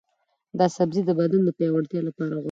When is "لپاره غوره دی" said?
2.07-2.39